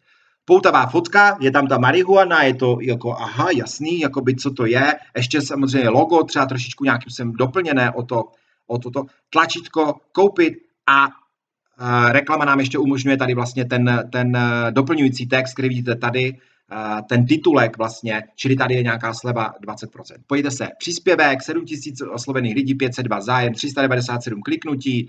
poutavá 0.50 0.86
fotka, 0.86 1.38
je 1.40 1.50
tam 1.50 1.66
ta 1.66 1.78
marihuana, 1.78 2.42
je 2.42 2.54
to 2.54 2.78
jako 2.80 3.12
aha, 3.12 3.48
jasný, 3.56 4.00
jakoby 4.00 4.34
co 4.34 4.50
to 4.50 4.66
je, 4.66 4.94
ještě 5.16 5.42
samozřejmě 5.42 5.88
logo, 5.88 6.24
třeba 6.24 6.46
trošičku 6.46 6.84
nějakým 6.84 7.10
jsem 7.10 7.32
doplněné 7.32 7.90
o 7.90 8.02
to, 8.02 8.24
o 8.66 8.78
toto 8.78 9.04
tlačítko 9.30 9.94
koupit 10.12 10.54
a 10.86 11.06
uh, 11.06 12.10
reklama 12.10 12.44
nám 12.44 12.60
ještě 12.60 12.78
umožňuje 12.78 13.16
tady 13.16 13.34
vlastně 13.34 13.64
ten, 13.64 14.08
ten 14.12 14.36
uh, 14.36 14.70
doplňující 14.70 15.26
text, 15.26 15.52
který 15.52 15.68
vidíte 15.68 15.96
tady, 15.96 16.38
ten 17.08 17.26
titulek 17.26 17.78
vlastně, 17.78 18.22
čili 18.36 18.56
tady 18.56 18.74
je 18.74 18.82
nějaká 18.82 19.14
sleva 19.14 19.52
20%. 19.66 19.86
Pojďte 20.26 20.50
se, 20.50 20.68
příspěvek, 20.78 21.42
7000 21.42 22.00
oslovených 22.00 22.54
lidí, 22.54 22.74
502 22.74 23.20
zájem, 23.20 23.54
397 23.54 24.42
kliknutí, 24.42 25.08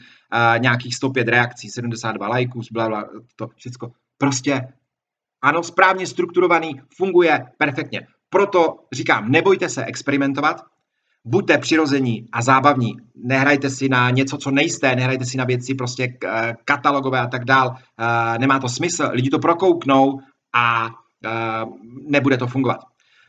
nějakých 0.57 0.95
105 0.95 1.27
reakcí, 1.27 1.69
72 1.69 2.27
lajků, 2.27 2.61
bla, 2.71 2.87
bla, 2.87 3.05
to 3.35 3.47
všechno. 3.55 3.91
Prostě 4.17 4.61
ano, 5.41 5.63
správně 5.63 6.07
strukturovaný, 6.07 6.81
funguje 6.97 7.45
perfektně. 7.57 8.07
Proto 8.29 8.75
říkám, 8.93 9.31
nebojte 9.31 9.69
se 9.69 9.85
experimentovat, 9.85 10.61
buďte 11.25 11.57
přirození 11.57 12.25
a 12.31 12.41
zábavní. 12.41 12.97
Nehrajte 13.15 13.69
si 13.69 13.89
na 13.89 14.09
něco, 14.09 14.37
co 14.37 14.51
nejste, 14.51 14.95
nehrajte 14.95 15.25
si 15.25 15.37
na 15.37 15.45
věci 15.45 15.73
prostě 15.73 16.17
eh, 16.25 16.53
katalogové 16.65 17.19
a 17.19 17.27
tak 17.27 17.45
dál. 17.45 17.75
Eh, 17.75 18.39
nemá 18.39 18.59
to 18.59 18.69
smysl, 18.69 19.09
lidi 19.11 19.29
to 19.29 19.39
prokouknou 19.39 20.19
a 20.55 20.89
nebude 22.07 22.37
to 22.37 22.47
fungovat. 22.47 22.77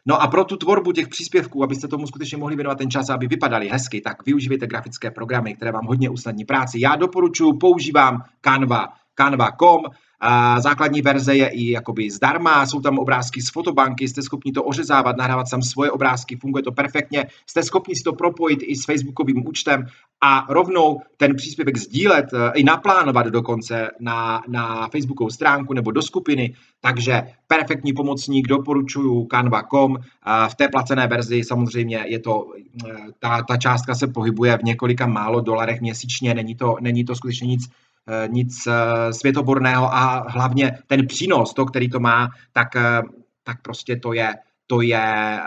No 0.07 0.23
a 0.23 0.27
pro 0.27 0.45
tu 0.45 0.57
tvorbu 0.57 0.93
těch 0.93 1.09
příspěvků, 1.09 1.65
abyste 1.65 1.89
tomu 1.89 2.07
skutečně 2.07 2.39
mohli 2.39 2.57
věnovat 2.57 2.79
ten 2.79 2.91
čas, 2.91 3.11
aby 3.11 3.27
vypadaly 3.27 3.69
hezky, 3.69 4.01
tak 4.01 4.27
využívejte 4.27 4.67
grafické 4.67 5.11
programy, 5.11 5.55
které 5.55 5.73
vám 5.73 5.87
hodně 5.87 6.11
usnadní 6.11 6.45
práci. 6.45 6.81
Já 6.81 6.97
doporučuji, 6.97 7.53
používám 7.61 8.23
Canva, 8.41 8.87
canva.com, 9.15 9.81
a 10.25 10.61
základní 10.61 11.03
verze 11.03 11.37
je 11.37 11.49
i 11.49 11.71
jakoby 11.71 12.11
zdarma, 12.11 12.67
jsou 12.67 12.81
tam 12.81 12.99
obrázky 12.99 13.43
z 13.43 13.51
fotobanky, 13.51 14.09
jste 14.09 14.23
schopni 14.23 14.53
to 14.53 14.65
ořezávat, 14.65 15.17
nahrávat 15.17 15.51
tam 15.51 15.63
svoje 15.63 15.91
obrázky, 15.91 16.37
funguje 16.37 16.63
to 16.63 16.73
perfektně, 16.73 17.27
jste 17.47 17.63
schopni 17.63 17.97
si 17.97 18.03
to 18.03 18.13
propojit 18.13 18.59
i 18.63 18.77
s 18.77 18.85
facebookovým 18.85 19.47
účtem 19.47 19.87
a 20.21 20.47
rovnou 20.49 21.01
ten 21.17 21.37
příspěvek 21.37 21.77
sdílet, 21.77 22.27
eh, 22.35 22.53
i 22.55 22.65
naplánovat 22.65 23.27
dokonce 23.27 23.91
na, 24.01 24.43
na 24.49 24.89
facebookovou 24.89 25.31
stránku 25.31 25.75
nebo 25.75 25.91
do 25.91 26.03
skupiny, 26.03 26.55
takže 26.81 27.23
perfektní 27.47 27.93
pomocník, 27.93 28.49
doporučuju 28.49 29.27
canva.com, 29.31 29.97
v 30.49 30.55
té 30.55 30.69
placené 30.69 31.07
verzi 31.07 31.45
samozřejmě 31.45 32.05
je 32.07 32.19
to, 32.19 32.47
eh, 32.89 32.95
ta, 33.19 33.43
ta 33.43 33.57
částka 33.57 33.95
se 33.95 34.07
pohybuje 34.07 34.59
v 34.59 34.63
několika 34.63 35.07
málo 35.07 35.41
dolarech 35.41 35.81
měsíčně, 35.81 36.35
není 36.35 36.55
to, 36.55 36.77
není 36.81 37.05
to 37.05 37.15
skutečně 37.15 37.47
nic 37.47 37.63
nic 38.27 38.67
eh, 38.67 39.13
světoborného 39.13 39.95
a 39.95 40.25
hlavně 40.29 40.79
ten 40.87 41.07
přínos, 41.07 41.55
to, 41.55 41.65
který 41.65 41.89
to 41.89 42.01
má, 42.01 42.29
tak, 42.53 42.77
eh, 42.77 43.03
tak 43.45 43.63
prostě 43.63 43.97
to 43.97 44.13
je, 44.13 44.35
to 44.67 44.81
je 44.81 45.39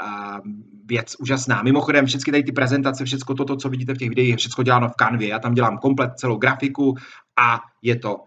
věc 0.85 1.15
úžasná. 1.19 1.63
Mimochodem, 1.63 2.05
všechny 2.05 2.31
tady 2.31 2.43
ty 2.43 2.51
prezentace, 2.51 3.05
všechno 3.05 3.35
toto, 3.35 3.55
co 3.55 3.69
vidíte 3.69 3.93
v 3.93 3.97
těch 3.97 4.09
videích, 4.09 4.37
všechno 4.37 4.63
děláno 4.63 4.89
v 4.89 4.95
kanvě. 4.95 5.27
Já 5.27 5.39
tam 5.39 5.53
dělám 5.53 5.77
komplet 5.77 6.11
celou 6.15 6.37
grafiku 6.37 6.95
a 7.39 7.61
je 7.81 7.95
to 7.95 8.17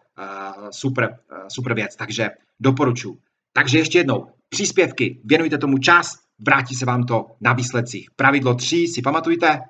super, 0.70 1.18
super 1.48 1.74
věc, 1.74 1.96
takže 1.96 2.30
doporučuji. 2.60 3.18
Takže 3.52 3.78
ještě 3.78 3.98
jednou, 3.98 4.26
příspěvky, 4.48 5.20
věnujte 5.24 5.58
tomu 5.58 5.78
čas, 5.78 6.16
vrátí 6.38 6.74
se 6.74 6.86
vám 6.86 7.04
to 7.04 7.26
na 7.40 7.52
výsledcích. 7.52 8.10
Pravidlo 8.16 8.54
3 8.54 8.76
si 8.76 9.02
pamatujte, 9.02 9.60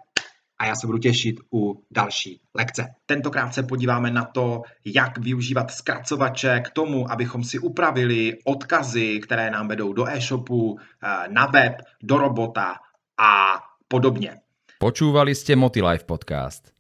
a 0.59 0.67
já 0.67 0.75
se 0.75 0.87
budu 0.87 0.99
těšit 0.99 1.37
u 1.53 1.85
další 1.91 2.41
lekce. 2.55 2.87
Tentokrát 3.07 3.55
se 3.55 3.63
podíváme 3.63 4.11
na 4.11 4.25
to, 4.25 4.63
jak 4.85 5.19
využívat 5.19 5.71
zkracovače 5.71 6.61
k 6.61 6.71
tomu, 6.71 7.11
abychom 7.11 7.45
si 7.45 7.59
upravili 7.59 8.39
odkazy, 8.45 9.21
které 9.21 9.51
nám 9.51 9.69
vedou 9.69 9.93
do 9.93 10.09
e-shopu, 10.09 10.79
eh, 10.79 11.29
na 11.29 11.47
web, 11.47 11.75
do 12.03 12.19
robota 12.19 12.75
a 13.19 13.59
podobně. 13.89 14.37
Počúvali 14.79 15.35
ste 15.35 15.59
Motilife 15.59 16.07
podcast. 16.07 16.71